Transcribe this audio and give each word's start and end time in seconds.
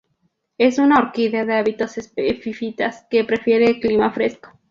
Es 0.57 0.79
una 0.79 0.97
orquídea 0.97 1.45
de 1.45 1.53
hábitos 1.53 1.95
epífitas 2.15 3.05
que 3.11 3.23
prefiere 3.23 3.67
el 3.67 3.79
clima 3.79 4.09
fresco. 4.11 4.49